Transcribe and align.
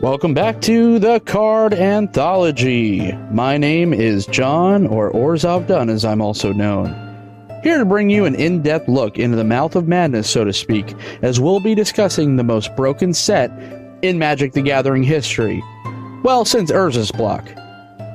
Welcome 0.00 0.34
back 0.34 0.60
to 0.60 0.98
the 0.98 1.20
Card 1.20 1.72
Anthology. 1.72 3.12
My 3.32 3.56
name 3.56 3.92
is 3.92 4.26
John, 4.26 4.86
or 4.86 5.10
Orzhov 5.10 5.66
Dunn 5.66 5.88
as 5.88 6.04
I'm 6.04 6.20
also 6.20 6.52
known. 6.52 6.94
Here 7.64 7.78
to 7.78 7.84
bring 7.84 8.10
you 8.10 8.26
an 8.26 8.34
in 8.34 8.62
depth 8.62 8.88
look 8.88 9.18
into 9.18 9.36
the 9.36 9.42
mouth 9.42 9.74
of 9.74 9.88
madness, 9.88 10.30
so 10.30 10.44
to 10.44 10.52
speak, 10.52 10.94
as 11.22 11.40
we'll 11.40 11.60
be 11.60 11.74
discussing 11.74 12.36
the 12.36 12.44
most 12.44 12.76
broken 12.76 13.14
set 13.14 13.50
in 14.02 14.18
Magic 14.18 14.52
the 14.52 14.62
Gathering 14.62 15.02
history. 15.02 15.64
Well, 16.22 16.44
since 16.44 16.70
Urza's 16.70 17.10
block 17.10 17.44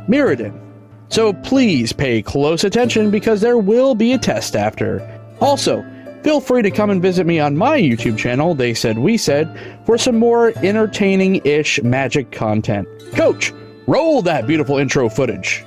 Mirrodin. 0.07 0.70
So 1.12 1.34
please 1.34 1.91
pay 1.91 2.21
close 2.21 2.64
attention 2.64 3.11
because 3.11 3.41
there 3.41 3.57
will 3.57 3.96
be 3.96 4.14
a 4.14 4.18
test 4.18 4.56
after. 4.56 5.06
Also, 5.42 5.86
feel 6.24 6.39
free 6.39 6.61
to 6.61 6.71
come 6.71 6.89
and 6.89 7.02
visit 7.02 7.25
me 7.28 7.38
on 7.38 7.57
my 7.57 7.78
YouTube 7.78 8.18
channel, 8.18 8.56
They 8.56 8.74
Said 8.74 8.97
We 8.97 9.18
Said, 9.18 9.54
for 9.86 9.97
some 9.97 10.18
more 10.18 10.54
entertaining 10.64 11.42
ish 11.46 11.83
magic 11.83 12.32
content. 12.32 12.88
Coach, 13.14 13.52
roll 13.88 14.21
that 14.21 14.47
beautiful 14.47 14.78
intro 14.78 15.10
footage. 15.10 15.66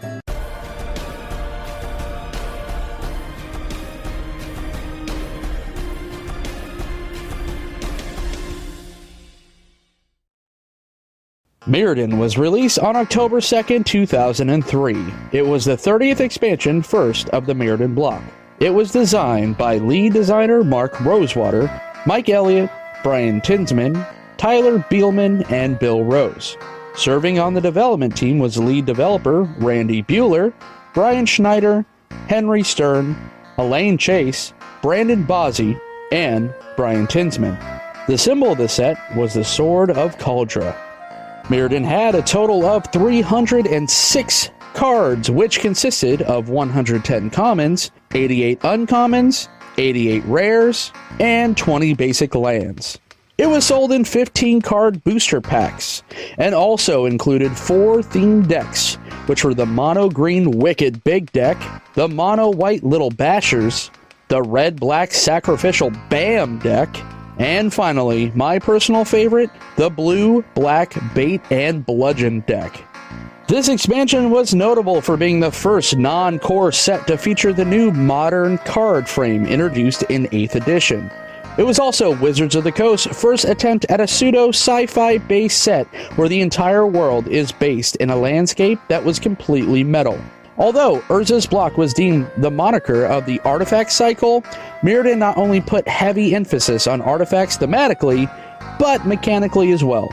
Mirrodin 11.67 12.19
was 12.19 12.37
released 12.37 12.79
on 12.79 12.95
October 12.95 13.41
2nd, 13.41 13.87
2003. 13.87 15.15
It 15.33 15.47
was 15.47 15.65
the 15.65 15.77
30th 15.77 16.21
expansion 16.21 16.83
first 16.83 17.31
of 17.31 17.47
the 17.47 17.55
Mirrodin 17.55 17.95
block. 17.95 18.23
It 18.61 18.69
was 18.69 18.93
designed 18.93 19.57
by 19.57 19.79
lead 19.79 20.13
designer 20.13 20.63
Mark 20.63 21.01
Rosewater, 21.01 21.71
Mike 22.05 22.29
Elliott, 22.29 22.71
Brian 23.03 23.41
Tinsman, 23.41 24.07
Tyler 24.37 24.79
Bielman, 24.91 25.51
and 25.51 25.79
Bill 25.79 26.05
Rose. 26.05 26.59
Serving 26.97 27.39
on 27.39 27.55
the 27.55 27.63
development 27.63 28.15
team 28.15 28.39
was 28.39 28.59
lead 28.59 28.85
developer 28.85 29.45
Randy 29.59 30.03
Buehler, 30.03 30.53
Brian 30.93 31.25
Schneider, 31.25 31.87
Henry 32.29 32.63
Stern, 32.63 33.17
Elaine 33.57 33.97
Chase, 33.97 34.53
Brandon 34.83 35.25
Bozzi, 35.25 35.81
and 36.13 36.53
Brian 36.77 37.07
Tinsman. 37.07 37.57
The 38.07 38.19
symbol 38.19 38.53
of 38.53 38.59
the 38.59 38.69
set 38.69 38.99
was 39.17 39.33
the 39.33 39.45
Sword 39.45 39.91
of 39.91 40.19
Kaldra. 40.19 40.77
Mirrodin 41.45 41.85
had 41.85 42.15
a 42.15 42.23
total 42.23 42.65
of 42.65 42.91
306 42.93 44.51
cards, 44.73 45.31
which 45.31 45.61
consisted 45.61 46.23
of 46.23 46.49
110 46.49 47.31
commons, 47.31 47.91
88 48.13 48.61
uncommons, 48.61 49.49
88 49.77 50.25
rares, 50.25 50.93
and 51.21 51.57
20 51.57 51.95
basic 51.95 52.35
lands. 52.35 52.99
It 53.37 53.47
was 53.47 53.67
sold 53.67 53.93
in 53.93 54.05
15 54.05 54.63
card 54.63 55.03
booster 55.05 55.41
packs 55.41 56.03
and 56.39 56.55
also 56.55 57.05
included 57.05 57.57
four 57.57 57.99
themed 57.99 58.49
decks, 58.49 58.95
which 59.27 59.45
were 59.45 59.55
the 59.55 59.67
mono 59.67 60.09
green 60.09 60.53
Wicked 60.53 61.03
Big 61.05 61.33
Deck, 61.33 61.61
the 61.95 62.09
mono 62.09 62.51
white 62.51 62.85
Little 62.85 63.11
Bashers, 63.11 63.91
the 64.29 64.41
red 64.41 64.77
black 64.77 65.13
Sacrificial 65.13 65.91
Bam 66.09 66.59
deck, 66.61 66.97
and 67.39 67.73
finally, 67.73 68.31
my 68.35 68.59
personal 68.59 69.05
favorite, 69.05 69.51
the 69.77 69.91
blue, 69.91 70.43
black, 70.55 70.95
bait, 71.15 71.41
and 71.51 71.85
bludgeon 71.85 72.41
deck. 72.41 72.85
This 73.47 73.69
expansion 73.69 74.31
was 74.31 74.55
notable 74.55 75.03
for 75.03 75.17
being 75.17 75.41
the 75.41 75.53
first 75.53 75.99
non 75.99 76.39
core 76.39 76.73
set 76.73 77.07
to 77.09 77.19
feature 77.19 77.53
the 77.53 77.65
new 77.65 77.91
modern 77.91 78.59
card 78.59 79.09
frame 79.09 79.47
introduced 79.47 80.03
in 80.05 80.27
8th 80.29 80.55
edition. 80.55 81.11
It 81.59 81.63
was 81.63 81.79
also 81.79 82.17
Wizards 82.17 82.57
of 82.57 82.65
the 82.65 82.73
Coast's 82.73 83.17
first 83.17 83.45
attempt 83.45 83.85
at 83.91 84.01
a 84.01 84.09
pseudo 84.09 84.49
sci 84.49 84.87
fi 84.87 85.19
based 85.19 85.63
set 85.63 85.87
where 86.17 86.29
the 86.29 86.41
entire 86.41 86.87
world 86.87 87.29
is 87.29 87.53
based 87.53 87.97
in 87.97 88.11
a 88.11 88.17
landscape 88.17 88.81
that 88.89 89.05
was 89.05 89.19
completely 89.19 89.85
metal. 89.85 90.19
Although 90.57 91.01
Urza's 91.09 91.47
block 91.47 91.77
was 91.77 91.93
deemed 91.93 92.31
the 92.37 92.51
moniker 92.51 93.05
of 93.05 93.27
the 93.27 93.41
artifact 93.41 93.93
cycle, 93.93 94.43
Mirrodin 94.83 95.19
not 95.19 95.37
only 95.37 95.61
put 95.61 95.87
heavy 95.89 96.35
emphasis 96.35 96.87
on 96.87 97.01
artifacts 97.01 97.59
thematically, 97.59 98.31
but 98.79 99.05
mechanically 99.05 99.73
as 99.73 99.83
well. 99.83 100.09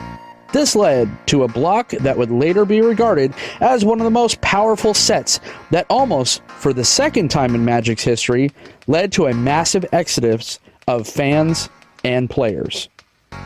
This 0.52 0.76
led 0.76 1.08
to 1.28 1.44
a 1.44 1.48
block 1.48 1.90
that 1.90 2.18
would 2.18 2.30
later 2.30 2.64
be 2.66 2.82
regarded 2.82 3.32
as 3.60 3.84
one 3.84 4.00
of 4.00 4.04
the 4.04 4.10
most 4.10 4.40
powerful 4.42 4.92
sets 4.92 5.40
that 5.70 5.86
almost, 5.88 6.42
for 6.46 6.74
the 6.74 6.84
second 6.84 7.30
time 7.30 7.54
in 7.54 7.64
Magic's 7.64 8.02
history, 8.02 8.50
led 8.86 9.12
to 9.12 9.26
a 9.26 9.34
massive 9.34 9.86
exodus 9.92 10.58
of 10.88 11.08
fans 11.08 11.70
and 12.04 12.28
players. 12.28 12.90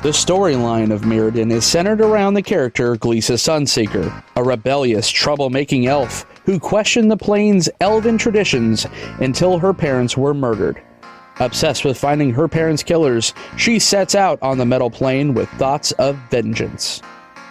The 0.02 0.08
storyline 0.08 0.92
of 0.92 1.02
Mirrodin 1.02 1.52
is 1.52 1.64
centered 1.64 2.00
around 2.00 2.34
the 2.34 2.42
character 2.42 2.96
Glissa 2.96 3.34
Sunseeker, 3.34 4.22
a 4.34 4.42
rebellious, 4.42 5.10
troublemaking 5.12 5.86
elf 5.86 6.26
who 6.46 6.60
questioned 6.60 7.10
the 7.10 7.16
plane's 7.16 7.68
elven 7.80 8.16
traditions 8.16 8.86
until 9.20 9.58
her 9.58 9.74
parents 9.74 10.16
were 10.16 10.32
murdered. 10.32 10.80
Obsessed 11.40 11.84
with 11.84 11.98
finding 11.98 12.32
her 12.32 12.48
parents' 12.48 12.82
killers, 12.82 13.34
she 13.58 13.78
sets 13.78 14.14
out 14.14 14.38
on 14.40 14.56
the 14.56 14.64
metal 14.64 14.88
plane 14.88 15.34
with 15.34 15.50
thoughts 15.50 15.92
of 15.92 16.16
vengeance. 16.30 17.02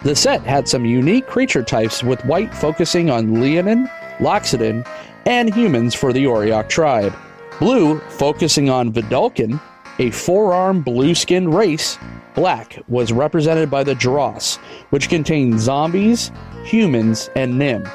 The 0.04 0.16
set 0.16 0.42
had 0.42 0.68
some 0.68 0.86
unique 0.86 1.28
creature 1.28 1.62
types, 1.62 2.04
with 2.04 2.24
white 2.26 2.54
focusing 2.56 3.10
on 3.10 3.42
Leonin, 3.42 3.88
Loxodon, 4.20 4.88
and 5.26 5.54
humans 5.54 5.94
for 5.94 6.14
the 6.14 6.24
Auriok 6.26 6.70
tribe, 6.70 7.14
blue 7.60 8.00
focusing 8.00 8.70
on 8.70 8.94
Vedalken, 8.94 9.60
a 10.00 10.10
four 10.12 10.54
armed 10.54 10.86
blue 10.86 11.14
skinned 11.14 11.54
race. 11.54 12.00
Black 12.34 12.80
was 12.88 13.14
represented 13.14 13.70
by 13.70 13.84
the 13.84 13.96
Dross, 13.96 14.58
which 14.90 15.10
contained 15.10 15.60
zombies, 15.60 16.32
humans, 16.64 17.30
and 17.36 17.58
Nim 17.58 17.86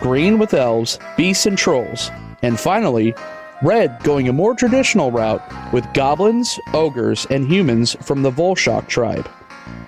green 0.00 0.38
with 0.38 0.54
elves, 0.54 0.98
beasts, 1.16 1.46
and 1.46 1.56
trolls, 1.56 2.10
and 2.42 2.58
finally, 2.58 3.14
red 3.62 4.02
going 4.02 4.28
a 4.28 4.32
more 4.32 4.54
traditional 4.54 5.10
route 5.10 5.42
with 5.72 5.92
goblins, 5.92 6.58
ogres, 6.72 7.26
and 7.30 7.46
humans 7.46 7.96
from 8.02 8.22
the 8.22 8.30
Vulshok 8.30 8.88
tribe. 8.88 9.28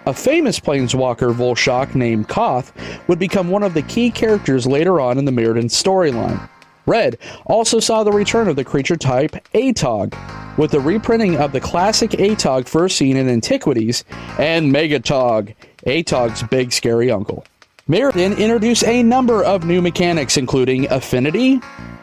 A 0.06 0.12
famous 0.12 0.60
planeswalker 0.60 1.32
Vulshok 1.32 1.94
named 1.94 2.28
Koth 2.28 2.72
would 3.08 3.18
become 3.18 3.50
one 3.50 3.62
of 3.62 3.74
the 3.74 3.82
key 3.82 4.10
characters 4.10 4.66
later 4.66 5.00
on 5.00 5.16
in 5.16 5.24
the 5.24 5.32
Mirrodin 5.32 5.70
storyline. 5.70 6.48
Red 6.86 7.18
also 7.46 7.78
saw 7.78 8.02
the 8.02 8.10
return 8.10 8.48
of 8.48 8.56
the 8.56 8.64
creature 8.64 8.96
type 8.96 9.32
Atog, 9.54 10.16
with 10.58 10.72
the 10.72 10.80
reprinting 10.80 11.36
of 11.36 11.52
the 11.52 11.60
classic 11.60 12.10
Atog 12.10 12.66
first 12.66 12.96
seen 12.96 13.16
in 13.16 13.28
Antiquities, 13.28 14.04
and 14.38 14.74
Megatog, 14.74 15.54
Atog's 15.86 16.42
big 16.42 16.72
scary 16.72 17.10
uncle. 17.10 17.44
Mirrodin 17.88 18.38
introduced 18.38 18.84
a 18.84 19.02
number 19.02 19.42
of 19.42 19.64
new 19.64 19.82
mechanics, 19.82 20.36
including 20.36 20.88
Affinity, 20.92 21.60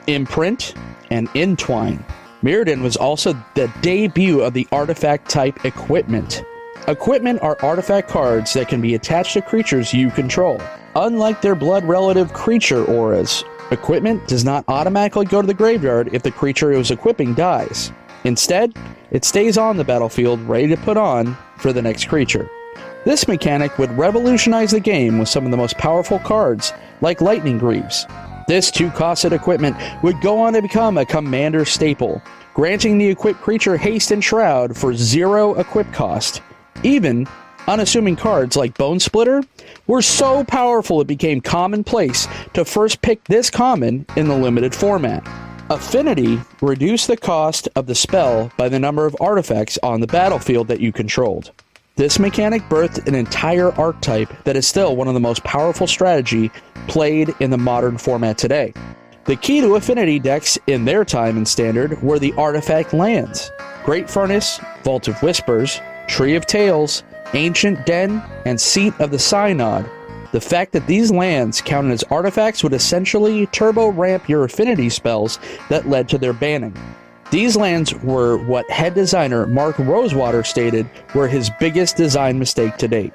Imprint, 0.08 0.74
and 1.10 1.30
Entwine. 1.36 2.04
Mirrodin 2.44 2.82
was 2.82 2.98
also 2.98 3.32
the 3.56 3.72
debut 3.82 4.42
of 4.42 4.54
the 4.54 4.68
artifact 4.74 5.30
type 5.30 5.64
equipment. 5.64 6.44
Equipment 6.90 7.42
are 7.42 7.58
artifact 7.62 8.10
cards 8.10 8.52
that 8.54 8.68
can 8.68 8.82
be 8.82 8.96
attached 8.96 9.34
to 9.34 9.42
creatures 9.42 9.94
you 9.94 10.12
control. 10.12 10.62
Unlike 10.96 11.42
their 11.42 11.56
blood 11.56 11.86
relative 11.86 12.34
creature 12.34 12.84
auras, 12.84 13.46
equipment 13.72 14.28
does 14.28 14.44
not 14.44 14.66
automatically 14.68 15.26
go 15.26 15.40
to 15.40 15.48
the 15.48 15.54
graveyard 15.54 16.14
if 16.14 16.24
the 16.24 16.32
creature 16.32 16.74
it 16.74 16.78
was 16.78 16.92
equipping 16.92 17.34
dies. 17.34 17.94
Instead, 18.26 18.76
it 19.12 19.24
stays 19.24 19.58
on 19.58 19.78
the 19.78 19.86
battlefield 19.86 20.42
ready 20.42 20.68
to 20.68 20.78
put 20.78 20.98
on 20.98 21.38
for 21.58 21.72
the 21.72 21.82
next 21.82 22.10
creature. 22.10 22.50
This 23.06 23.30
mechanic 23.30 23.78
would 23.78 23.98
revolutionize 23.98 24.72
the 24.72 24.80
game 24.82 25.20
with 25.20 25.30
some 25.30 25.46
of 25.46 25.52
the 25.52 25.58
most 25.58 25.78
powerful 25.78 26.20
cards, 26.20 26.74
like 27.00 27.22
Lightning 27.22 27.58
Greaves. 27.58 28.06
This 28.48 28.70
two 28.70 28.90
costed 28.90 29.32
equipment 29.32 29.78
would 30.04 30.20
go 30.20 30.40
on 30.40 30.54
to 30.54 30.62
become 30.62 30.98
a 30.98 31.06
commander 31.06 31.63
staple, 31.63 32.22
granting 32.54 32.98
the 32.98 33.07
equipped 33.07 33.40
creature 33.40 33.78
haste 33.78 34.12
and 34.12 34.22
shroud 34.22 34.75
for 34.75 34.94
zero 34.94 35.54
equip 35.54 35.92
cost. 35.94 36.42
Even 36.84 37.25
unassuming 37.68 38.18
cards 38.18 38.57
like 38.57 38.78
Bonesplitter 38.78 39.48
were 39.88 40.01
so 40.01 40.44
powerful 40.44 41.00
it 41.00 41.07
became 41.07 41.40
commonplace 41.40 42.28
to 42.54 42.66
first 42.66 43.01
pick 43.01 43.24
this 43.25 43.50
common 43.50 44.06
in 44.18 44.28
the 44.28 44.38
limited 44.38 44.75
format. 44.75 45.25
Affinity 45.69 46.42
reduced 46.62 47.07
the 47.07 47.16
cost 47.16 47.69
of 47.78 47.86
the 47.86 47.96
spell 47.96 48.51
by 48.57 48.68
the 48.68 48.80
number 48.80 49.06
of 49.06 49.16
artifacts 49.22 49.78
on 49.84 50.01
the 50.01 50.07
battlefield 50.07 50.68
that 50.68 50.81
you 50.81 50.92
controlled. 50.92 51.51
This 52.00 52.18
mechanic 52.18 52.62
birthed 52.69 53.10
an 53.10 53.13
entire 53.13 53.74
archetype 53.74 54.46
that 54.46 54.56
is 54.56 54.66
still 54.66 54.96
one 54.96 55.10
of 55.10 55.13
the 55.13 55.19
most 55.19 55.44
powerful 55.44 55.86
strategy 55.86 56.50
played 56.88 57.36
in 57.42 57.50
the 57.50 57.57
modern 57.57 57.98
format 57.98 58.38
today. 58.38 58.72
The 59.25 59.36
key 59.36 59.60
to 59.60 59.75
affinity 59.75 60.18
decks 60.18 60.57
in 60.68 60.86
their 60.86 61.04
time 61.04 61.36
and 61.36 61.46
standard 61.46 62.01
were 62.01 62.18
the 62.18 62.31
artifact 62.38 62.94
lands 62.94 63.51
Great 63.84 64.10
Furnace, 64.10 64.62
Vault 64.86 65.10
of 65.10 65.22
Whispers, 65.22 65.81
Tree 66.07 66.36
of 66.36 66.46
Tales, 66.46 67.04
Ancient 67.34 67.86
Den, 67.86 68.24
and 68.46 68.62
Seat 68.62 68.94
of 69.01 69.12
the 69.12 69.19
Synod. 69.19 69.86
The 70.31 70.40
fact 70.40 70.72
that 70.72 70.88
these 70.88 71.12
lands 71.12 71.60
counted 71.60 71.92
as 71.92 72.04
artifacts 72.04 72.63
would 72.63 72.72
essentially 72.72 73.46
turbo 73.48 73.90
ramp 73.90 74.30
your 74.30 74.46
affinity 74.46 74.88
spells 74.88 75.38
that 75.68 75.90
led 75.90 76.07
to 76.07 76.18
their 76.18 76.31
banning. 76.31 76.78
These 77.31 77.56
lands 77.56 77.94
were 77.94 78.38
what 78.38 78.70
head 78.72 78.96
designer 78.96 79.46
Mark 79.46 79.78
Rosewater 79.78 80.44
stated 80.44 80.90
were 81.14 81.28
his 81.28 81.52
biggest 81.60 81.96
design 81.96 82.40
mistake 82.40 82.78
to 82.78 82.88
date. 82.88 83.14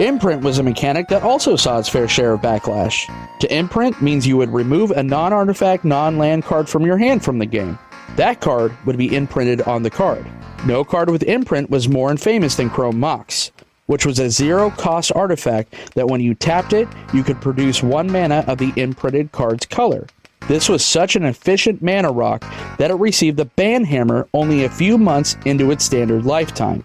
Imprint 0.00 0.42
was 0.42 0.58
a 0.58 0.64
mechanic 0.64 1.06
that 1.08 1.22
also 1.22 1.54
saw 1.54 1.78
its 1.78 1.88
fair 1.88 2.08
share 2.08 2.32
of 2.32 2.40
backlash. 2.40 3.08
To 3.38 3.54
imprint 3.54 4.02
means 4.02 4.26
you 4.26 4.36
would 4.36 4.52
remove 4.52 4.90
a 4.90 5.02
non 5.04 5.32
artifact, 5.32 5.84
non 5.84 6.18
land 6.18 6.42
card 6.44 6.68
from 6.68 6.84
your 6.84 6.98
hand 6.98 7.22
from 7.22 7.38
the 7.38 7.46
game. 7.46 7.78
That 8.16 8.40
card 8.40 8.76
would 8.84 8.98
be 8.98 9.14
imprinted 9.14 9.62
on 9.62 9.84
the 9.84 9.90
card. 9.90 10.26
No 10.66 10.82
card 10.82 11.08
with 11.08 11.22
imprint 11.22 11.70
was 11.70 11.88
more 11.88 12.10
infamous 12.10 12.56
than 12.56 12.68
Chrome 12.68 12.98
Mox, 12.98 13.52
which 13.86 14.04
was 14.04 14.18
a 14.18 14.28
zero 14.28 14.70
cost 14.70 15.12
artifact 15.14 15.94
that 15.94 16.08
when 16.08 16.20
you 16.20 16.34
tapped 16.34 16.72
it, 16.72 16.88
you 17.14 17.22
could 17.22 17.40
produce 17.40 17.80
one 17.80 18.10
mana 18.10 18.44
of 18.48 18.58
the 18.58 18.72
imprinted 18.74 19.30
card's 19.30 19.66
color. 19.66 20.08
This 20.48 20.68
was 20.68 20.84
such 20.84 21.14
an 21.14 21.24
efficient 21.24 21.82
mana 21.82 22.10
rock 22.10 22.44
that 22.78 22.90
it 22.90 22.94
received 22.94 23.36
the 23.36 23.44
ban 23.44 23.84
hammer 23.84 24.28
only 24.34 24.64
a 24.64 24.70
few 24.70 24.98
months 24.98 25.36
into 25.44 25.70
its 25.70 25.84
standard 25.84 26.24
lifetime. 26.24 26.84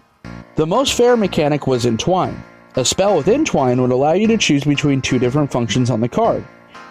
The 0.54 0.66
most 0.66 0.94
fair 0.94 1.16
mechanic 1.16 1.66
was 1.66 1.84
Entwine. 1.84 2.42
A 2.76 2.84
spell 2.84 3.16
with 3.16 3.28
Entwine 3.28 3.80
would 3.80 3.90
allow 3.90 4.12
you 4.12 4.28
to 4.28 4.36
choose 4.36 4.62
between 4.62 5.02
two 5.02 5.18
different 5.18 5.50
functions 5.50 5.90
on 5.90 6.00
the 6.00 6.08
card, 6.08 6.44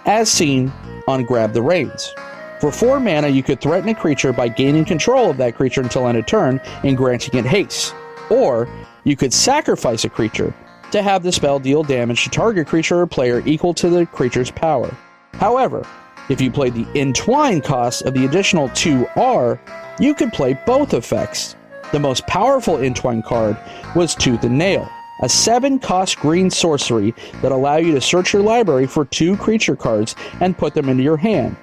as 0.05 0.29
seen 0.29 0.71
on 1.07 1.23
Grab 1.23 1.53
the 1.53 1.61
Reins. 1.61 2.13
For 2.59 2.71
4 2.71 2.99
mana, 2.99 3.27
you 3.29 3.43
could 3.43 3.61
threaten 3.61 3.89
a 3.89 3.95
creature 3.95 4.33
by 4.33 4.49
gaining 4.49 4.83
control 4.83 5.29
of 5.29 5.37
that 5.37 5.55
creature 5.55 5.81
until 5.81 6.07
end 6.07 6.17
of 6.17 6.25
turn 6.25 6.59
and 6.83 6.97
granting 6.97 7.39
it 7.39 7.45
haste. 7.45 7.95
Or, 8.29 8.67
you 9.05 9.15
could 9.15 9.33
sacrifice 9.33 10.03
a 10.03 10.09
creature 10.09 10.53
to 10.91 11.01
have 11.01 11.23
the 11.23 11.31
spell 11.31 11.59
deal 11.59 11.83
damage 11.83 12.23
to 12.23 12.29
target 12.29 12.67
creature 12.67 12.99
or 12.99 13.07
player 13.07 13.41
equal 13.45 13.73
to 13.75 13.89
the 13.89 14.05
creature's 14.07 14.51
power. 14.51 14.93
However, 15.33 15.85
if 16.29 16.41
you 16.41 16.51
played 16.51 16.73
the 16.73 16.87
Entwine 16.99 17.61
cost 17.61 18.01
of 18.03 18.13
the 18.13 18.25
additional 18.25 18.69
2R, 18.69 19.59
you 19.99 20.13
could 20.13 20.33
play 20.33 20.59
both 20.65 20.93
effects. 20.93 21.55
The 21.91 21.99
most 21.99 22.27
powerful 22.27 22.77
Entwine 22.77 23.21
card 23.21 23.57
was 23.95 24.13
Tooth 24.13 24.43
and 24.43 24.57
Nail, 24.57 24.89
a 25.21 25.29
7 25.29 25.79
cost 25.79 26.17
green 26.17 26.49
sorcery 26.49 27.13
that 27.41 27.51
allow 27.51 27.77
you 27.77 27.93
to 27.93 28.01
search 28.01 28.33
your 28.33 28.41
library 28.41 28.87
for 28.87 29.05
two 29.05 29.37
creature 29.37 29.75
cards 29.75 30.15
and 30.41 30.57
put 30.57 30.73
them 30.73 30.89
into 30.89 31.03
your 31.03 31.17
hand. 31.17 31.55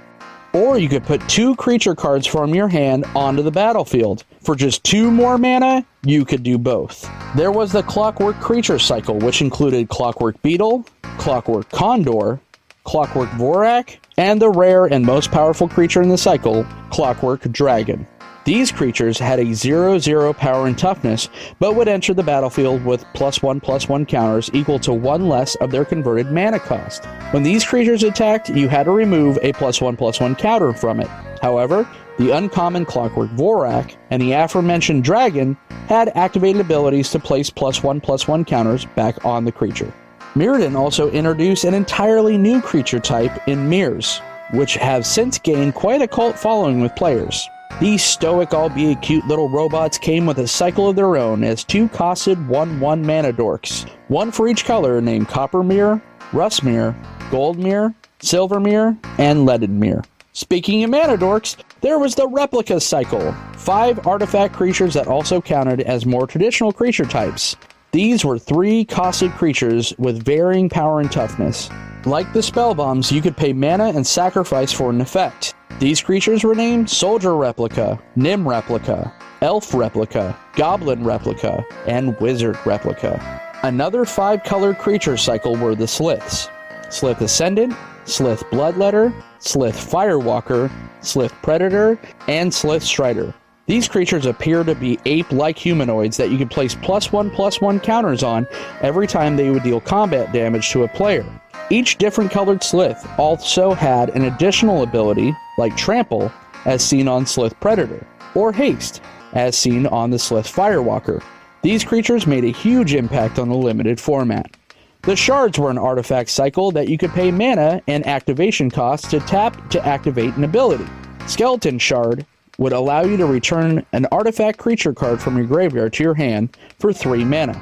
Or 0.54 0.78
you 0.78 0.88
could 0.88 1.04
put 1.04 1.28
two 1.28 1.56
creature 1.56 1.96
cards 1.96 2.26
from 2.26 2.54
your 2.54 2.68
hand 2.68 3.04
onto 3.14 3.42
the 3.42 3.50
battlefield. 3.50 4.24
For 4.40 4.54
just 4.54 4.84
two 4.84 5.10
more 5.10 5.36
mana, 5.36 5.84
you 6.04 6.24
could 6.24 6.44
do 6.44 6.58
both. 6.58 7.10
There 7.36 7.50
was 7.50 7.72
the 7.72 7.82
Clockwork 7.82 8.40
Creature 8.40 8.78
cycle, 8.78 9.18
which 9.18 9.42
included 9.42 9.88
Clockwork 9.88 10.40
Beetle, 10.42 10.86
Clockwork 11.18 11.68
Condor, 11.70 12.40
Clockwork 12.84 13.30
Vorrac, 13.30 13.96
and 14.16 14.40
the 14.40 14.50
rare 14.50 14.86
and 14.86 15.04
most 15.04 15.30
powerful 15.30 15.68
creature 15.68 16.02
in 16.02 16.08
the 16.08 16.18
cycle, 16.18 16.66
Clockwork 16.90 17.50
Dragon. 17.52 18.06
These 18.44 18.72
creatures 18.72 19.18
had 19.18 19.40
a 19.40 19.54
0 19.54 19.98
0 19.98 20.34
power 20.34 20.66
and 20.66 20.76
toughness, 20.76 21.30
but 21.58 21.76
would 21.76 21.88
enter 21.88 22.12
the 22.12 22.22
battlefield 22.22 22.84
with 22.84 23.06
plus 23.14 23.42
1 23.42 23.60
plus 23.60 23.88
1 23.88 24.04
counters 24.04 24.50
equal 24.52 24.78
to 24.80 24.92
1 24.92 25.28
less 25.28 25.54
of 25.56 25.70
their 25.70 25.86
converted 25.86 26.30
mana 26.30 26.58
cost. 26.58 27.06
When 27.30 27.42
these 27.42 27.64
creatures 27.64 28.02
attacked, 28.02 28.50
you 28.50 28.68
had 28.68 28.84
to 28.84 28.90
remove 28.90 29.38
a 29.40 29.54
plus 29.54 29.80
1 29.80 29.96
plus 29.96 30.20
1 30.20 30.34
counter 30.34 30.74
from 30.74 31.00
it. 31.00 31.08
However, 31.40 31.88
the 32.18 32.32
uncommon 32.32 32.84
Clockwork 32.84 33.30
Vorrac 33.30 33.96
and 34.10 34.20
the 34.20 34.32
aforementioned 34.32 35.04
Dragon 35.04 35.56
had 35.88 36.12
activated 36.14 36.60
abilities 36.60 37.10
to 37.10 37.18
place 37.18 37.48
plus 37.48 37.82
1 37.82 38.00
plus 38.02 38.28
1 38.28 38.44
counters 38.44 38.84
back 38.84 39.24
on 39.24 39.46
the 39.46 39.52
creature. 39.52 39.92
Mirrodin 40.34 40.76
also 40.76 41.10
introduced 41.12 41.62
an 41.62 41.74
entirely 41.74 42.36
new 42.36 42.60
creature 42.60 42.98
type 42.98 43.46
in 43.46 43.68
Myrs, 43.68 44.20
which 44.52 44.74
have 44.74 45.06
since 45.06 45.38
gained 45.38 45.76
quite 45.76 46.02
a 46.02 46.08
cult 46.08 46.36
following 46.36 46.80
with 46.80 46.96
players. 46.96 47.48
These 47.80 48.02
stoic, 48.02 48.52
albeit 48.52 49.00
cute 49.00 49.24
little 49.26 49.48
robots 49.48 49.96
came 49.96 50.26
with 50.26 50.38
a 50.38 50.48
cycle 50.48 50.88
of 50.88 50.96
their 50.96 51.16
own 51.16 51.44
as 51.44 51.62
two 51.62 51.88
costed 51.88 52.44
1 52.48 52.80
1 52.80 53.06
mana 53.06 53.32
dorks, 53.32 53.88
one 54.08 54.32
for 54.32 54.48
each 54.48 54.64
color 54.64 55.00
named 55.00 55.28
Copper 55.28 55.62
Myr, 55.62 56.02
Rust 56.32 56.64
Myr, 56.64 56.96
Gold 57.30 57.56
Myr, 57.56 57.94
Silver 58.20 58.58
Myr, 58.58 58.96
and 59.18 59.46
Leaden 59.46 59.78
Myr. 59.78 60.02
Speaking 60.32 60.82
of 60.82 60.90
mana 60.90 61.16
dorks, 61.16 61.54
there 61.80 62.00
was 62.00 62.16
the 62.16 62.26
replica 62.26 62.80
cycle. 62.80 63.32
Five 63.52 64.04
artifact 64.04 64.52
creatures 64.52 64.94
that 64.94 65.06
also 65.06 65.40
counted 65.40 65.80
as 65.82 66.04
more 66.04 66.26
traditional 66.26 66.72
creature 66.72 67.04
types. 67.04 67.54
These 67.94 68.24
were 68.24 68.40
three 68.40 68.84
costed 68.84 69.36
creatures 69.36 69.94
with 69.98 70.24
varying 70.24 70.68
power 70.68 70.98
and 70.98 71.12
toughness. 71.12 71.70
Like 72.04 72.32
the 72.32 72.42
spell 72.42 72.74
bombs, 72.74 73.12
you 73.12 73.22
could 73.22 73.36
pay 73.36 73.52
mana 73.52 73.92
and 73.94 74.04
sacrifice 74.04 74.72
for 74.72 74.90
an 74.90 75.00
effect. 75.00 75.54
These 75.78 76.02
creatures 76.02 76.42
were 76.42 76.56
named 76.56 76.90
Soldier 76.90 77.36
Replica, 77.36 78.02
Nim 78.16 78.48
Replica, 78.48 79.14
Elf 79.42 79.72
Replica, 79.72 80.36
Goblin 80.56 81.04
Replica, 81.04 81.64
and 81.86 82.18
Wizard 82.18 82.58
Replica. 82.66 83.22
Another 83.62 84.04
five 84.04 84.42
color 84.42 84.74
creature 84.74 85.16
cycle 85.16 85.54
were 85.54 85.76
the 85.76 85.86
Sliths 85.86 86.48
Slith 86.90 87.20
Ascendant, 87.20 87.76
Slith 88.06 88.42
Bloodletter, 88.50 89.14
Slith 89.38 89.76
Firewalker, 89.76 90.68
Slith 91.00 91.32
Predator, 91.42 91.96
and 92.26 92.52
Slith 92.52 92.82
Strider. 92.82 93.32
These 93.66 93.88
creatures 93.88 94.26
appear 94.26 94.62
to 94.62 94.74
be 94.74 94.98
ape 95.06 95.32
like 95.32 95.56
humanoids 95.56 96.18
that 96.18 96.30
you 96.30 96.36
can 96.36 96.48
place 96.48 96.74
plus 96.74 97.12
one 97.12 97.30
plus 97.30 97.62
one 97.62 97.80
counters 97.80 98.22
on 98.22 98.46
every 98.82 99.06
time 99.06 99.36
they 99.36 99.48
would 99.48 99.62
deal 99.62 99.80
combat 99.80 100.32
damage 100.34 100.70
to 100.72 100.84
a 100.84 100.88
player. 100.88 101.24
Each 101.70 101.96
different 101.96 102.30
colored 102.30 102.62
Slith 102.62 103.08
also 103.16 103.72
had 103.72 104.10
an 104.10 104.24
additional 104.24 104.82
ability, 104.82 105.34
like 105.56 105.74
Trample, 105.78 106.30
as 106.66 106.84
seen 106.84 107.08
on 107.08 107.24
Slith 107.24 107.58
Predator, 107.58 108.06
or 108.34 108.52
Haste, 108.52 109.00
as 109.32 109.56
seen 109.56 109.86
on 109.86 110.10
the 110.10 110.18
Slith 110.18 110.46
Firewalker. 110.46 111.22
These 111.62 111.84
creatures 111.84 112.26
made 112.26 112.44
a 112.44 112.48
huge 112.48 112.94
impact 112.94 113.38
on 113.38 113.48
the 113.48 113.56
limited 113.56 113.98
format. 113.98 114.54
The 115.02 115.16
shards 115.16 115.58
were 115.58 115.70
an 115.70 115.78
artifact 115.78 116.28
cycle 116.28 116.70
that 116.72 116.88
you 116.88 116.98
could 116.98 117.12
pay 117.12 117.30
mana 117.30 117.80
and 117.88 118.06
activation 118.06 118.70
costs 118.70 119.08
to 119.08 119.20
tap 119.20 119.70
to 119.70 119.86
activate 119.86 120.34
an 120.34 120.44
ability. 120.44 120.86
Skeleton 121.26 121.78
Shard 121.78 122.26
would 122.58 122.72
allow 122.72 123.02
you 123.02 123.16
to 123.16 123.26
return 123.26 123.84
an 123.92 124.06
artifact 124.12 124.58
creature 124.58 124.92
card 124.92 125.20
from 125.20 125.36
your 125.36 125.46
graveyard 125.46 125.92
to 125.94 126.02
your 126.02 126.14
hand 126.14 126.56
for 126.78 126.92
3 126.92 127.24
mana. 127.24 127.60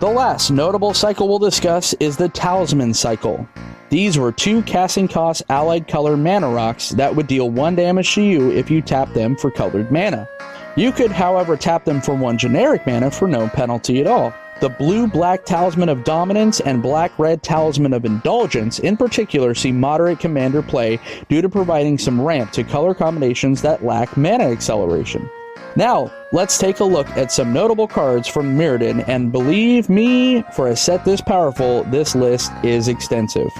The 0.00 0.08
last 0.08 0.50
notable 0.50 0.94
cycle 0.94 1.28
we'll 1.28 1.38
discuss 1.38 1.94
is 2.00 2.16
the 2.16 2.28
Talisman 2.28 2.94
cycle. 2.94 3.46
These 3.90 4.18
were 4.18 4.32
two 4.32 4.62
casting 4.62 5.08
cost 5.08 5.42
allied 5.48 5.88
color 5.88 6.16
mana 6.16 6.48
rocks 6.48 6.90
that 6.90 7.14
would 7.14 7.26
deal 7.26 7.50
1 7.50 7.74
damage 7.74 8.14
to 8.14 8.22
you 8.22 8.50
if 8.50 8.70
you 8.70 8.80
tap 8.80 9.12
them 9.12 9.36
for 9.36 9.50
colored 9.50 9.90
mana. 9.90 10.28
You 10.76 10.92
could, 10.92 11.10
however, 11.10 11.56
tap 11.56 11.84
them 11.84 12.00
for 12.00 12.14
1 12.14 12.38
generic 12.38 12.86
mana 12.86 13.10
for 13.10 13.26
no 13.28 13.48
penalty 13.48 14.00
at 14.00 14.06
all. 14.06 14.32
The 14.60 14.68
blue 14.68 15.06
black 15.06 15.46
talisman 15.46 15.88
of 15.88 16.04
dominance 16.04 16.60
and 16.60 16.82
black 16.82 17.18
red 17.18 17.42
talisman 17.42 17.94
of 17.94 18.04
indulgence, 18.04 18.78
in 18.78 18.94
particular, 18.94 19.54
see 19.54 19.72
moderate 19.72 20.20
commander 20.20 20.60
play 20.60 21.00
due 21.30 21.40
to 21.40 21.48
providing 21.48 21.96
some 21.96 22.20
ramp 22.20 22.52
to 22.52 22.62
color 22.62 22.92
combinations 22.92 23.62
that 23.62 23.82
lack 23.82 24.18
mana 24.18 24.44
acceleration. 24.44 25.30
Now, 25.76 26.12
let's 26.32 26.58
take 26.58 26.80
a 26.80 26.84
look 26.84 27.08
at 27.16 27.32
some 27.32 27.54
notable 27.54 27.88
cards 27.88 28.28
from 28.28 28.58
Mirrodin, 28.58 29.02
and 29.08 29.32
believe 29.32 29.88
me, 29.88 30.42
for 30.54 30.68
a 30.68 30.76
set 30.76 31.06
this 31.06 31.22
powerful, 31.22 31.84
this 31.84 32.14
list 32.14 32.52
is 32.62 32.88
extensive. 32.88 33.50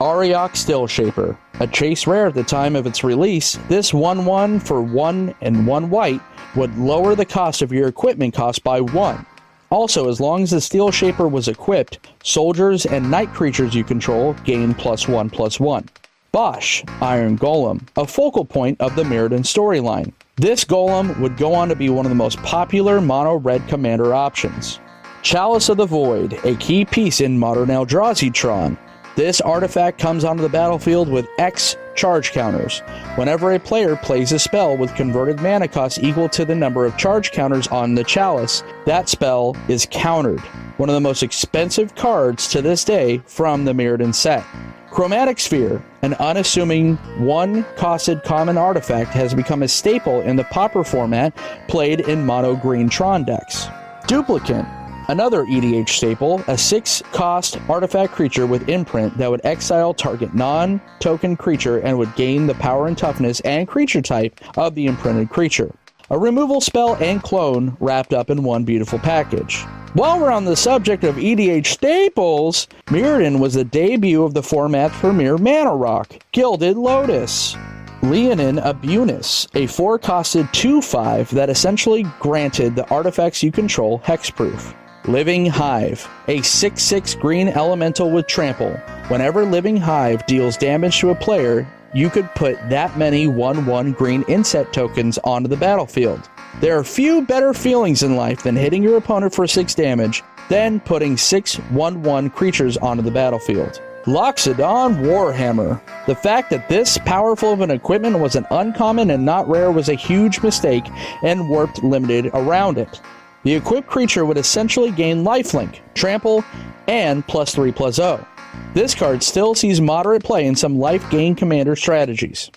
Auriok 0.00 0.54
Steelshaper. 0.54 1.38
A 1.60 1.68
chase 1.68 2.08
rare 2.08 2.26
at 2.26 2.34
the 2.34 2.42
time 2.42 2.74
of 2.74 2.84
its 2.84 3.04
release, 3.04 3.56
this 3.68 3.94
1 3.94 4.24
1 4.24 4.58
for 4.58 4.82
1 4.82 5.36
and 5.40 5.66
1 5.68 5.90
white 5.90 6.20
would 6.56 6.76
lower 6.78 7.14
the 7.14 7.24
cost 7.24 7.62
of 7.62 7.72
your 7.72 7.86
equipment 7.86 8.34
cost 8.34 8.64
by 8.64 8.80
1. 8.80 9.26
Also, 9.70 10.08
as 10.08 10.20
long 10.20 10.42
as 10.42 10.50
the 10.50 10.56
Steelshaper 10.56 11.30
was 11.30 11.48
equipped, 11.48 11.98
soldiers 12.22 12.86
and 12.86 13.10
Knight 13.10 13.32
creatures 13.34 13.74
you 13.74 13.84
control 13.84 14.32
gain 14.44 14.72
plus 14.74 15.06
1 15.06 15.28
plus 15.30 15.60
1. 15.60 15.88
Bosh, 16.32 16.84
Iron 17.00 17.38
Golem, 17.38 17.86
a 17.96 18.06
focal 18.06 18.44
point 18.44 18.80
of 18.80 18.94
the 18.96 19.02
Mirrodin 19.02 19.40
storyline. 19.40 20.12
This 20.36 20.64
golem 20.64 21.18
would 21.18 21.36
go 21.36 21.52
on 21.52 21.68
to 21.68 21.74
be 21.74 21.90
one 21.90 22.06
of 22.06 22.10
the 22.10 22.14
most 22.16 22.38
popular 22.42 23.00
mono 23.00 23.36
red 23.36 23.66
commander 23.66 24.14
options. 24.14 24.78
Chalice 25.22 25.68
of 25.68 25.78
the 25.78 25.86
Void, 25.86 26.34
a 26.44 26.54
key 26.56 26.84
piece 26.84 27.20
in 27.20 27.38
modern 27.38 27.68
Eldrazi 27.68 28.32
Tron. 28.32 28.78
This 29.16 29.40
artifact 29.40 29.98
comes 29.98 30.22
onto 30.22 30.42
the 30.42 30.48
battlefield 30.48 31.08
with 31.08 31.28
X 31.38 31.76
charge 31.98 32.32
counters. 32.32 32.78
Whenever 33.16 33.52
a 33.52 33.58
player 33.58 33.96
plays 33.96 34.32
a 34.32 34.38
spell 34.38 34.76
with 34.76 34.94
converted 34.94 35.40
mana 35.40 35.68
cost 35.68 35.98
equal 35.98 36.28
to 36.30 36.44
the 36.44 36.54
number 36.54 36.86
of 36.86 36.96
charge 36.96 37.32
counters 37.32 37.66
on 37.68 37.94
the 37.94 38.04
chalice, 38.04 38.62
that 38.86 39.08
spell 39.08 39.56
is 39.68 39.86
countered. 39.90 40.40
One 40.78 40.88
of 40.88 40.94
the 40.94 41.00
most 41.00 41.24
expensive 41.24 41.94
cards 41.96 42.48
to 42.50 42.62
this 42.62 42.84
day 42.84 43.18
from 43.26 43.64
the 43.64 43.72
Mirrodin 43.72 44.14
set. 44.14 44.44
Chromatic 44.92 45.40
Sphere, 45.40 45.82
an 46.02 46.14
unassuming 46.14 46.96
one 47.18 47.64
costed 47.76 48.22
common 48.22 48.56
artifact, 48.56 49.10
has 49.10 49.34
become 49.34 49.64
a 49.64 49.68
staple 49.68 50.20
in 50.20 50.36
the 50.36 50.44
Pauper 50.44 50.84
format 50.84 51.36
played 51.66 52.00
in 52.00 52.24
mono 52.24 52.54
green 52.54 52.88
Tron 52.88 53.24
decks. 53.24 53.66
Duplicant, 54.06 54.66
Another 55.10 55.44
EDH 55.46 55.88
staple, 55.88 56.42
a 56.48 56.58
6 56.58 57.02
cost 57.12 57.58
artifact 57.66 58.12
creature 58.12 58.46
with 58.46 58.68
imprint 58.68 59.16
that 59.16 59.30
would 59.30 59.40
exile 59.42 59.94
target 59.94 60.34
non 60.34 60.82
token 61.00 61.34
creature 61.34 61.78
and 61.78 61.96
would 61.96 62.14
gain 62.14 62.46
the 62.46 62.52
power 62.56 62.88
and 62.88 62.98
toughness 62.98 63.40
and 63.40 63.66
creature 63.66 64.02
type 64.02 64.38
of 64.58 64.74
the 64.74 64.84
imprinted 64.84 65.30
creature. 65.30 65.74
A 66.10 66.18
removal 66.18 66.60
spell 66.60 66.96
and 66.96 67.22
clone 67.22 67.74
wrapped 67.80 68.12
up 68.12 68.28
in 68.28 68.42
one 68.42 68.64
beautiful 68.64 68.98
package. 68.98 69.62
While 69.94 70.20
we're 70.20 70.30
on 70.30 70.44
the 70.44 70.54
subject 70.54 71.04
of 71.04 71.16
EDH 71.16 71.66
staples, 71.66 72.68
Mirrodin 72.88 73.38
was 73.38 73.54
the 73.54 73.64
debut 73.64 74.22
of 74.22 74.34
the 74.34 74.42
format's 74.42 74.98
premier 74.98 75.38
mana 75.38 75.74
rock, 75.74 76.22
Gilded 76.32 76.76
Lotus. 76.76 77.56
Leonin 78.02 78.56
Abunas, 78.58 79.48
a 79.54 79.66
4 79.66 79.98
costed 79.98 80.52
2 80.52 80.82
5 80.82 81.30
that 81.34 81.48
essentially 81.48 82.02
granted 82.20 82.76
the 82.76 82.86
artifacts 82.90 83.42
you 83.42 83.50
control 83.50 84.00
hexproof. 84.00 84.74
Living 85.06 85.46
Hive, 85.46 86.06
a 86.26 86.42
6 86.42 86.82
6 86.82 87.14
green 87.14 87.48
elemental 87.48 88.10
with 88.10 88.26
trample. 88.26 88.72
Whenever 89.08 89.44
Living 89.44 89.76
Hive 89.76 90.26
deals 90.26 90.56
damage 90.56 90.98
to 91.00 91.10
a 91.10 91.14
player, 91.14 91.66
you 91.94 92.10
could 92.10 92.28
put 92.34 92.56
that 92.68 92.98
many 92.98 93.26
1 93.26 93.64
1 93.64 93.92
green 93.92 94.22
insect 94.28 94.74
tokens 94.74 95.16
onto 95.24 95.48
the 95.48 95.56
battlefield. 95.56 96.28
There 96.60 96.78
are 96.78 96.84
few 96.84 97.22
better 97.22 97.54
feelings 97.54 98.02
in 98.02 98.16
life 98.16 98.42
than 98.42 98.56
hitting 98.56 98.82
your 98.82 98.98
opponent 98.98 99.34
for 99.34 99.46
6 99.46 99.74
damage, 99.74 100.22
then 100.50 100.80
putting 100.80 101.16
6 101.16 101.54
1 101.54 102.02
1 102.02 102.30
creatures 102.30 102.76
onto 102.76 103.02
the 103.02 103.10
battlefield. 103.10 103.80
Loxodon 104.04 105.02
Warhammer. 105.02 105.80
The 106.06 106.14
fact 106.14 106.50
that 106.50 106.68
this 106.68 106.98
powerful 106.98 107.52
of 107.52 107.60
an 107.60 107.70
equipment 107.70 108.18
was 108.18 108.36
an 108.36 108.46
uncommon 108.50 109.10
and 109.10 109.24
not 109.24 109.48
rare 109.48 109.70
was 109.70 109.88
a 109.88 109.94
huge 109.94 110.42
mistake 110.42 110.84
and 111.22 111.48
warped 111.48 111.82
limited 111.82 112.30
around 112.34 112.78
it. 112.78 113.00
The 113.44 113.54
equipped 113.54 113.88
creature 113.88 114.24
would 114.24 114.38
essentially 114.38 114.90
gain 114.90 115.24
lifelink, 115.24 115.80
trample, 115.94 116.44
and 116.86 117.26
plus 117.26 117.54
3 117.54 117.72
plus 117.72 117.96
0. 117.96 118.26
This 118.74 118.94
card 118.94 119.22
still 119.22 119.54
sees 119.54 119.80
moderate 119.80 120.24
play 120.24 120.46
in 120.46 120.56
some 120.56 120.78
life 120.78 121.08
gain 121.10 121.34
commander 121.34 121.76
strategies. 121.76 122.50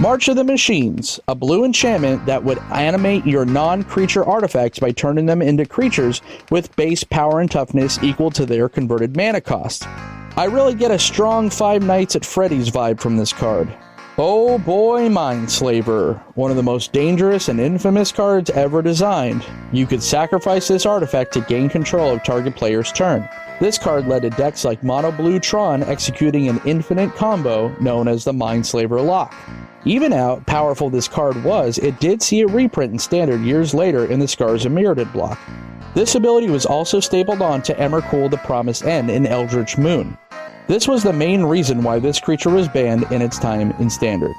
March 0.00 0.26
of 0.28 0.36
the 0.36 0.44
Machines, 0.44 1.20
a 1.28 1.34
blue 1.34 1.64
enchantment 1.64 2.24
that 2.24 2.42
would 2.42 2.58
animate 2.72 3.26
your 3.26 3.44
non 3.44 3.82
creature 3.82 4.24
artifacts 4.24 4.78
by 4.78 4.90
turning 4.90 5.26
them 5.26 5.42
into 5.42 5.66
creatures 5.66 6.22
with 6.50 6.74
base 6.76 7.04
power 7.04 7.40
and 7.40 7.50
toughness 7.50 8.02
equal 8.02 8.30
to 8.30 8.46
their 8.46 8.68
converted 8.68 9.16
mana 9.16 9.40
cost. 9.40 9.86
I 10.36 10.46
really 10.46 10.74
get 10.74 10.90
a 10.90 10.98
strong 10.98 11.50
Five 11.50 11.82
Nights 11.82 12.16
at 12.16 12.24
Freddy's 12.24 12.70
vibe 12.70 13.00
from 13.00 13.18
this 13.18 13.34
card. 13.34 13.72
Oh 14.18 14.58
boy, 14.58 15.08
Mindslaver, 15.08 16.20
one 16.34 16.50
of 16.50 16.58
the 16.58 16.62
most 16.62 16.92
dangerous 16.92 17.48
and 17.48 17.58
infamous 17.58 18.12
cards 18.12 18.50
ever 18.50 18.82
designed. 18.82 19.42
You 19.72 19.86
could 19.86 20.02
sacrifice 20.02 20.68
this 20.68 20.84
artifact 20.84 21.32
to 21.32 21.40
gain 21.40 21.70
control 21.70 22.10
of 22.10 22.22
target 22.22 22.54
player's 22.54 22.92
turn. 22.92 23.26
This 23.58 23.78
card 23.78 24.06
led 24.06 24.20
to 24.22 24.30
decks 24.30 24.66
like 24.66 24.84
Mono 24.84 25.12
Blue 25.12 25.40
Tron 25.40 25.82
executing 25.84 26.50
an 26.50 26.60
infinite 26.66 27.14
combo 27.14 27.74
known 27.80 28.06
as 28.06 28.22
the 28.22 28.34
Mindslaver 28.34 29.02
Lock. 29.02 29.34
Even 29.86 30.12
how 30.12 30.40
powerful 30.46 30.90
this 30.90 31.08
card 31.08 31.42
was, 31.42 31.78
it 31.78 31.98
did 31.98 32.20
see 32.20 32.42
a 32.42 32.46
reprint 32.46 32.92
in 32.92 32.98
Standard 32.98 33.40
years 33.40 33.72
later 33.72 34.04
in 34.04 34.20
the 34.20 34.28
Scars 34.28 34.66
of 34.66 34.72
Mirrodin 34.72 35.10
block. 35.14 35.38
This 35.94 36.16
ability 36.16 36.50
was 36.50 36.66
also 36.66 37.00
stapled 37.00 37.40
on 37.40 37.62
to 37.62 37.74
Emrakul 37.74 38.30
the 38.30 38.36
Promised 38.38 38.84
End 38.84 39.10
in 39.10 39.26
Eldritch 39.26 39.78
Moon. 39.78 40.18
This 40.68 40.86
was 40.86 41.02
the 41.02 41.12
main 41.12 41.42
reason 41.42 41.82
why 41.82 41.98
this 41.98 42.20
creature 42.20 42.50
was 42.50 42.68
banned 42.68 43.10
in 43.10 43.20
its 43.20 43.38
time 43.38 43.72
in 43.80 43.90
Standard. 43.90 44.32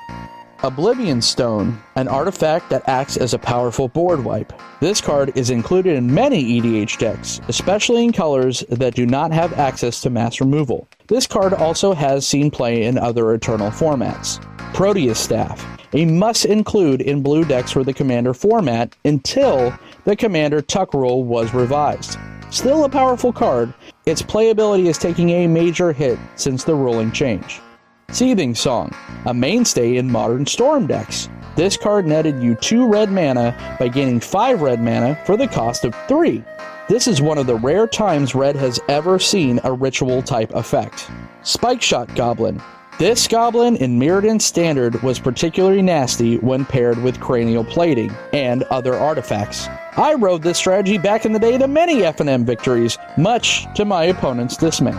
Oblivion 0.63 1.21
Stone, 1.21 1.77
an 1.97 2.07
artifact 2.07 2.69
that 2.69 2.87
acts 2.87 3.17
as 3.17 3.33
a 3.33 3.39
powerful 3.39 3.89
board 3.89 4.23
wipe. 4.23 4.53
This 4.79 5.01
card 5.01 5.37
is 5.37 5.49
included 5.49 5.97
in 5.97 6.13
many 6.13 6.61
EDH 6.61 6.97
decks, 6.97 7.41
especially 7.49 8.05
in 8.05 8.13
colors 8.13 8.63
that 8.69 8.95
do 8.95 9.05
not 9.05 9.33
have 9.33 9.59
access 9.59 9.99
to 10.01 10.09
mass 10.09 10.39
removal. 10.39 10.87
This 11.07 11.27
card 11.27 11.53
also 11.53 11.91
has 11.93 12.25
seen 12.25 12.49
play 12.49 12.83
in 12.83 12.97
other 12.97 13.33
Eternal 13.33 13.71
formats. 13.71 14.41
Proteus 14.73 15.19
Staff, 15.19 15.67
a 15.91 16.05
must 16.05 16.45
include 16.45 17.01
in 17.01 17.21
blue 17.21 17.43
decks 17.43 17.71
for 17.71 17.83
the 17.83 17.93
Commander 17.93 18.33
format 18.33 18.95
until 19.03 19.77
the 20.05 20.15
Commander 20.15 20.61
Tuck 20.61 20.93
rule 20.93 21.25
was 21.25 21.53
revised. 21.53 22.17
Still 22.49 22.85
a 22.85 22.89
powerful 22.89 23.33
card, 23.33 23.73
its 24.05 24.21
playability 24.21 24.87
is 24.87 24.97
taking 24.97 25.29
a 25.29 25.47
major 25.47 25.93
hit 25.93 26.19
since 26.35 26.63
the 26.63 26.75
ruling 26.75 27.11
change. 27.11 27.61
Seething 28.09 28.53
Song, 28.53 28.93
a 29.25 29.33
mainstay 29.33 29.97
in 29.97 30.11
modern 30.11 30.45
Storm 30.45 30.87
decks. 30.87 31.29
This 31.55 31.77
card 31.77 32.05
netted 32.05 32.41
you 32.41 32.55
2 32.55 32.87
red 32.87 33.11
mana 33.11 33.55
by 33.79 33.87
gaining 33.87 34.19
5 34.19 34.61
red 34.61 34.81
mana 34.81 35.17
for 35.25 35.37
the 35.37 35.47
cost 35.47 35.85
of 35.85 35.95
3. 36.07 36.43
This 36.89 37.07
is 37.07 37.21
one 37.21 37.37
of 37.37 37.47
the 37.47 37.55
rare 37.55 37.87
times 37.87 38.35
Red 38.35 38.57
has 38.57 38.77
ever 38.89 39.17
seen 39.17 39.59
a 39.63 39.71
ritual 39.71 40.21
type 40.21 40.53
effect. 40.53 41.09
Spikeshot 41.41 42.13
Goblin. 42.13 42.61
This 42.99 43.25
goblin 43.27 43.77
in 43.77 43.97
Mirrodin 43.97 44.41
Standard 44.41 45.01
was 45.01 45.17
particularly 45.17 45.81
nasty 45.81 46.37
when 46.37 46.65
paired 46.65 47.01
with 47.01 47.21
cranial 47.21 47.63
plating 47.63 48.11
and 48.33 48.63
other 48.63 48.95
artifacts. 48.95 49.67
I 49.95 50.15
rode 50.15 50.41
this 50.41 50.57
strategy 50.57 50.97
back 50.97 51.23
in 51.23 51.33
the 51.33 51.39
day 51.39 51.55
to 51.59 51.67
many 51.67 51.97
FNM 51.97 52.45
victories, 52.45 52.97
much 53.15 53.71
to 53.75 53.85
my 53.85 54.05
opponent's 54.05 54.57
dismay. 54.57 54.95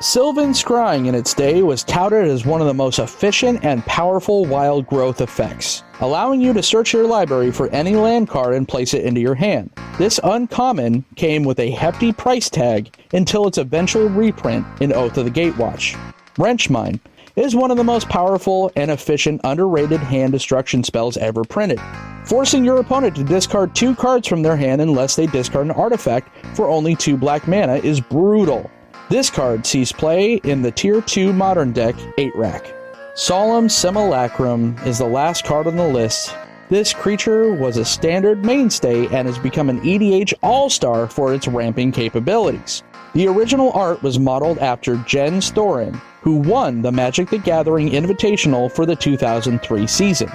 Sylvan 0.00 0.50
Scrying 0.50 1.06
in 1.06 1.14
its 1.14 1.32
day 1.32 1.62
was 1.62 1.82
touted 1.82 2.28
as 2.28 2.44
one 2.44 2.60
of 2.60 2.66
the 2.66 2.74
most 2.74 2.98
efficient 2.98 3.64
and 3.64 3.82
powerful 3.86 4.44
wild 4.44 4.86
growth 4.86 5.22
effects, 5.22 5.82
allowing 6.00 6.42
you 6.42 6.52
to 6.52 6.62
search 6.62 6.92
your 6.92 7.06
library 7.06 7.50
for 7.50 7.68
any 7.70 7.96
land 7.96 8.28
card 8.28 8.54
and 8.54 8.68
place 8.68 8.92
it 8.92 9.04
into 9.04 9.18
your 9.18 9.34
hand. 9.34 9.70
This 9.96 10.20
uncommon 10.22 11.06
came 11.16 11.42
with 11.42 11.58
a 11.58 11.70
hefty 11.70 12.12
price 12.12 12.50
tag 12.50 12.94
until 13.14 13.46
its 13.46 13.56
eventual 13.56 14.10
reprint 14.10 14.66
in 14.82 14.92
Oath 14.92 15.16
of 15.16 15.24
the 15.24 15.30
Gatewatch. 15.30 15.98
Wrench 16.36 16.68
Mind 16.68 17.00
is 17.38 17.54
one 17.54 17.70
of 17.70 17.76
the 17.76 17.84
most 17.84 18.08
powerful 18.08 18.72
and 18.74 18.90
efficient 18.90 19.40
underrated 19.44 20.00
hand 20.00 20.32
destruction 20.32 20.82
spells 20.82 21.16
ever 21.18 21.44
printed, 21.44 21.80
forcing 22.24 22.64
your 22.64 22.78
opponent 22.78 23.14
to 23.14 23.22
discard 23.22 23.74
two 23.76 23.94
cards 23.94 24.26
from 24.26 24.42
their 24.42 24.56
hand 24.56 24.80
unless 24.80 25.14
they 25.14 25.26
discard 25.26 25.66
an 25.66 25.70
artifact 25.70 26.30
for 26.56 26.68
only 26.68 26.96
two 26.96 27.16
black 27.16 27.46
mana 27.46 27.76
is 27.76 28.00
brutal. 28.00 28.68
This 29.08 29.30
card 29.30 29.64
sees 29.64 29.92
play 29.92 30.34
in 30.42 30.62
the 30.62 30.72
Tier 30.72 31.00
2 31.00 31.32
Modern 31.32 31.70
deck 31.72 31.94
8 32.18 32.34
rack. 32.34 32.74
Solemn 33.14 33.68
Simulacrum 33.68 34.76
is 34.84 34.98
the 34.98 35.06
last 35.06 35.44
card 35.44 35.68
on 35.68 35.76
the 35.76 35.86
list. 35.86 36.34
This 36.68 36.92
creature 36.92 37.54
was 37.54 37.76
a 37.76 37.84
standard 37.84 38.44
mainstay 38.44 39.06
and 39.06 39.28
has 39.28 39.38
become 39.38 39.70
an 39.70 39.80
EDH 39.82 40.34
all 40.42 40.68
star 40.68 41.06
for 41.06 41.32
its 41.32 41.46
ramping 41.46 41.92
capabilities. 41.92 42.82
The 43.14 43.26
original 43.26 43.72
art 43.72 44.02
was 44.02 44.18
modeled 44.18 44.58
after 44.58 44.96
Jens 45.06 45.50
Thoren, 45.50 45.94
who 46.20 46.36
won 46.36 46.82
the 46.82 46.92
Magic 46.92 47.30
the 47.30 47.38
Gathering 47.38 47.90
Invitational 47.90 48.70
for 48.70 48.84
the 48.84 48.94
2003 48.94 49.86
season. 49.86 50.30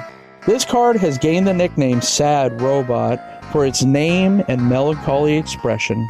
This 0.47 0.65
card 0.65 0.95
has 0.97 1.17
gained 1.17 1.47
the 1.47 1.53
nickname 1.53 2.01
Sad 2.01 2.59
Robot 2.61 3.45
for 3.51 3.65
its 3.65 3.83
name 3.83 4.43
and 4.47 4.67
melancholy 4.67 5.37
expression. 5.37 6.07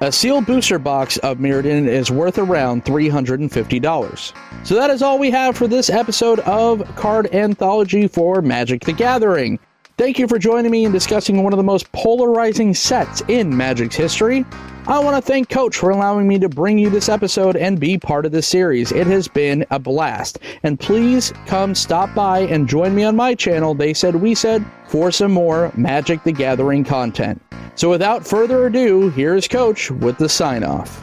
A 0.00 0.10
sealed 0.10 0.46
booster 0.46 0.78
box 0.78 1.18
of 1.18 1.38
Mirrodin 1.38 1.86
is 1.86 2.10
worth 2.10 2.38
around 2.38 2.84
$350. 2.84 4.32
So 4.66 4.74
that 4.74 4.90
is 4.90 5.02
all 5.02 5.18
we 5.18 5.30
have 5.30 5.56
for 5.56 5.68
this 5.68 5.88
episode 5.88 6.40
of 6.40 6.82
Card 6.96 7.32
Anthology 7.34 8.08
for 8.08 8.42
Magic 8.42 8.84
the 8.84 8.92
Gathering. 8.92 9.58
Thank 9.96 10.18
you 10.18 10.28
for 10.28 10.38
joining 10.38 10.70
me 10.70 10.84
in 10.84 10.92
discussing 10.92 11.42
one 11.42 11.52
of 11.52 11.56
the 11.56 11.62
most 11.62 11.90
polarizing 11.92 12.74
sets 12.74 13.22
in 13.28 13.56
Magic's 13.56 13.96
history. 13.96 14.44
I 14.88 15.00
want 15.00 15.16
to 15.16 15.20
thank 15.20 15.48
Coach 15.48 15.76
for 15.76 15.90
allowing 15.90 16.28
me 16.28 16.38
to 16.38 16.48
bring 16.48 16.78
you 16.78 16.88
this 16.90 17.08
episode 17.08 17.56
and 17.56 17.80
be 17.80 17.98
part 17.98 18.24
of 18.24 18.30
this 18.30 18.46
series. 18.46 18.92
It 18.92 19.08
has 19.08 19.26
been 19.26 19.66
a 19.72 19.80
blast. 19.80 20.38
And 20.62 20.78
please 20.78 21.32
come 21.46 21.74
stop 21.74 22.14
by 22.14 22.42
and 22.42 22.68
join 22.68 22.94
me 22.94 23.02
on 23.02 23.16
my 23.16 23.34
channel, 23.34 23.74
They 23.74 23.92
Said 23.92 24.14
We 24.14 24.36
Said, 24.36 24.64
for 24.86 25.10
some 25.10 25.32
more 25.32 25.72
Magic 25.76 26.22
the 26.22 26.30
Gathering 26.30 26.84
content. 26.84 27.42
So 27.74 27.90
without 27.90 28.24
further 28.24 28.66
ado, 28.66 29.10
here's 29.10 29.48
Coach 29.48 29.90
with 29.90 30.18
the 30.18 30.28
sign 30.28 30.62
off. 30.62 31.02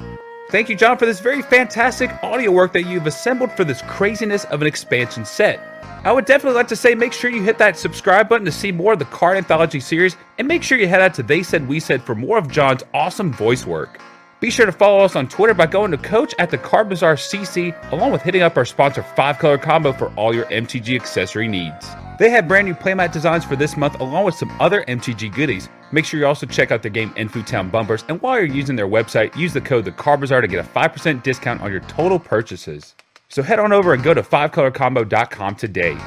Thank 0.50 0.70
you, 0.70 0.78
John, 0.78 0.98
for 0.98 1.06
this 1.06 1.20
very 1.20 1.42
fantastic 1.42 2.10
audio 2.24 2.52
work 2.52 2.72
that 2.72 2.84
you've 2.84 3.06
assembled 3.06 3.52
for 3.52 3.66
this 3.66 3.82
craziness 3.82 4.46
of 4.46 4.62
an 4.62 4.68
expansion 4.68 5.25
set. 5.25 5.60
I 6.05 6.12
would 6.12 6.25
definitely 6.25 6.57
like 6.57 6.67
to 6.67 6.75
say 6.75 6.95
make 6.95 7.13
sure 7.13 7.31
you 7.31 7.41
hit 7.41 7.57
that 7.60 7.77
subscribe 7.77 8.27
button 8.27 8.43
to 8.43 8.51
see 8.51 8.74
more 8.74 8.91
of 8.91 9.00
the 9.00 9.05
Card 9.05 9.38
Anthology 9.38 9.79
series, 9.79 10.17
and 10.38 10.45
make 10.45 10.62
sure 10.62 10.77
you 10.77 10.86
head 10.86 11.01
out 11.01 11.13
to 11.13 11.24
They 11.24 11.43
Said 11.43 11.65
We 11.65 11.79
Said 11.79 12.03
for 12.03 12.13
more 12.13 12.38
of 12.38 12.51
John's 12.51 12.83
awesome 12.93 13.31
voice 13.31 13.65
work. 13.65 14.01
Be 14.41 14.50
sure 14.50 14.65
to 14.65 14.74
follow 14.74 15.00
us 15.05 15.15
on 15.15 15.29
Twitter 15.29 15.53
by 15.53 15.65
going 15.65 15.91
to 15.91 15.98
Coach 15.98 16.36
at 16.39 16.50
the 16.50 16.57
Card 16.57 16.89
Bazaar 16.89 17.15
CC, 17.15 17.74
along 17.93 18.12
with 18.12 18.22
hitting 18.22 18.41
up 18.41 18.57
our 18.57 18.65
sponsor 18.65 19.01
5 19.01 19.39
Color 19.39 19.57
Combo 19.60 19.93
for 19.93 20.13
all 20.15 20.36
your 20.36 20.43
MTG 20.48 20.93
accessory 21.00 21.48
needs. 21.48 21.88
They 22.19 22.29
have 22.31 22.50
brand 22.50 22.67
new 22.67 22.74
playmat 22.74 23.13
designs 23.13 23.45
for 23.45 23.55
this 23.55 23.77
month, 23.77 24.01
along 24.01 24.25
with 24.25 24.36
some 24.36 24.51
other 24.60 24.83
MTG 24.89 25.33
goodies. 25.33 25.69
Make 25.93 26.03
sure 26.03 26.19
you 26.19 26.27
also 26.27 26.45
check 26.45 26.72
out 26.72 26.81
their 26.81 26.91
game 26.91 27.12
Infu 27.12 27.45
Town 27.45 27.69
Bumpers, 27.69 28.03
and 28.10 28.22
while 28.22 28.36
you're 28.36 28.53
using 28.53 28.75
their 28.75 28.89
website, 28.89 29.33
use 29.38 29.53
the 29.53 29.62
code 29.62 29.86
the 29.86 29.91
Card 29.93 30.19
Bazaar 30.19 30.41
to 30.41 30.48
get 30.50 30.60
a 30.60 30.67
5% 30.67 31.24
discount 31.24 31.62
on 31.62 31.72
your 31.72 31.79
total 31.81 32.19
purchases. 32.19 32.93
So 33.34 33.42
head 33.42 33.58
on 33.58 33.74
over 33.74 33.94
and 33.94 34.04
go 34.04 34.13
to 34.13 34.22
5colorcombo.com 34.22 35.56
today. 35.56 35.98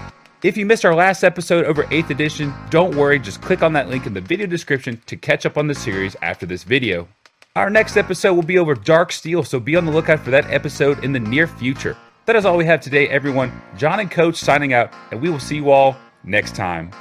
If 0.44 0.56
you 0.56 0.64
missed 0.64 0.84
our 0.84 0.94
last 0.94 1.24
episode 1.24 1.64
over 1.64 1.82
8th 1.84 2.10
edition, 2.10 2.54
don't 2.70 2.94
worry, 2.94 3.18
just 3.18 3.42
click 3.42 3.64
on 3.64 3.72
that 3.72 3.88
link 3.88 4.06
in 4.06 4.14
the 4.14 4.20
video 4.20 4.46
description 4.46 5.02
to 5.06 5.16
catch 5.16 5.44
up 5.44 5.58
on 5.58 5.66
the 5.66 5.74
series 5.74 6.14
after 6.22 6.46
this 6.46 6.62
video. 6.62 7.08
Our 7.56 7.68
next 7.68 7.96
episode 7.96 8.34
will 8.34 8.44
be 8.44 8.58
over 8.58 8.76
Darksteel, 8.76 9.44
so 9.44 9.58
be 9.58 9.74
on 9.74 9.86
the 9.86 9.90
lookout 9.90 10.20
for 10.20 10.30
that 10.30 10.48
episode 10.52 11.02
in 11.02 11.12
the 11.12 11.18
near 11.18 11.48
future. 11.48 11.96
That 12.26 12.36
is 12.36 12.44
all 12.44 12.56
we 12.56 12.66
have 12.66 12.80
today, 12.80 13.08
everyone. 13.08 13.50
John 13.76 13.98
and 13.98 14.08
Coach 14.10 14.36
signing 14.36 14.72
out, 14.72 14.92
and 15.10 15.20
we 15.20 15.28
will 15.28 15.40
see 15.40 15.56
you 15.56 15.70
all 15.70 15.96
next 16.22 16.54
time. 16.54 16.92